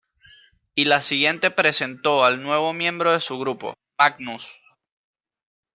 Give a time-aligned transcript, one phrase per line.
[0.73, 4.59] Y la siguiente presentó al nuevo miembro de su grupo, Magnus.